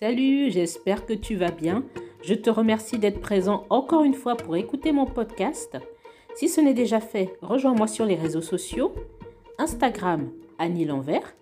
[0.00, 1.82] Salut, j'espère que tu vas bien.
[2.22, 5.76] Je te remercie d'être présent encore une fois pour écouter mon podcast.
[6.36, 8.94] Si ce n'est déjà fait, rejoins-moi sur les réseaux sociaux
[9.58, 10.30] Instagram
[10.60, 11.34] Annie L'Envers,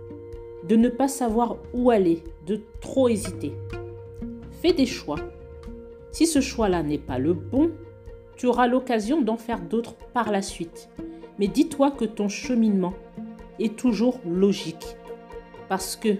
[0.69, 3.53] de ne pas savoir où aller, de trop hésiter.
[4.61, 5.19] Fais des choix.
[6.13, 7.71] Si ce choix-là n'est pas le bon,
[8.37, 10.91] tu auras l'occasion d'en faire d'autres par la suite.
[11.39, 12.95] Mais dis-toi que ton cheminement
[13.59, 14.97] est toujours logique.
[15.69, 16.17] Parce que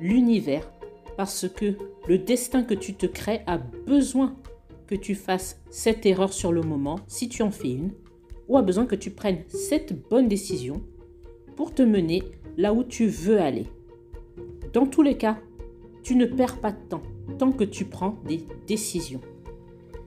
[0.00, 0.70] l'univers,
[1.16, 1.76] parce que
[2.08, 4.34] le destin que tu te crées a besoin
[4.86, 7.92] que tu fasses cette erreur sur le moment, si tu en fais une,
[8.48, 10.82] ou a besoin que tu prennes cette bonne décision
[11.54, 12.22] pour te mener
[12.56, 13.66] là où tu veux aller.
[14.72, 15.38] Dans tous les cas,
[16.02, 17.02] tu ne perds pas de temps
[17.38, 19.20] tant que tu prends des décisions.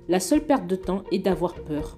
[0.07, 1.97] La seule perte de temps est d'avoir peur,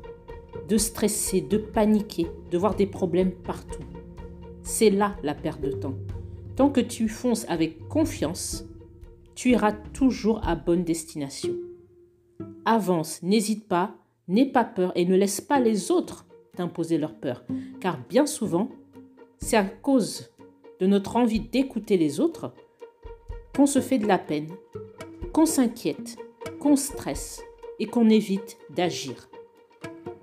[0.67, 3.83] de stresser, de paniquer, de voir des problèmes partout.
[4.63, 5.95] C'est là la perte de temps.
[6.55, 8.65] Tant que tu fonces avec confiance,
[9.35, 11.53] tu iras toujours à bonne destination.
[12.65, 13.95] Avance, n'hésite pas,
[14.27, 17.43] n'aie pas peur et ne laisse pas les autres t'imposer leur peur.
[17.79, 18.69] Car bien souvent,
[19.39, 20.31] c'est à cause
[20.79, 22.53] de notre envie d'écouter les autres
[23.55, 24.49] qu'on se fait de la peine,
[25.33, 26.17] qu'on s'inquiète,
[26.59, 27.41] qu'on stresse
[27.79, 29.29] et qu'on évite d'agir.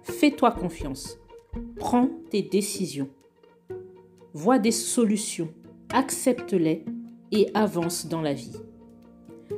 [0.03, 1.19] Fais-toi confiance.
[1.77, 3.09] Prends tes décisions.
[4.35, 5.53] Vois des solutions.
[5.93, 6.85] Accepte-les
[7.33, 8.57] et avance dans la vie.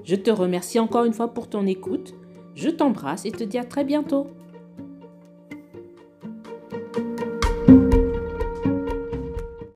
[0.05, 2.15] Je te remercie encore une fois pour ton écoute.
[2.55, 4.27] Je t'embrasse et te dis à très bientôt.